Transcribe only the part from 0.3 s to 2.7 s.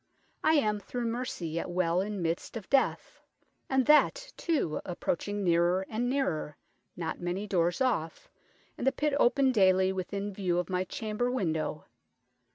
I am, through mercy, yet well in middest of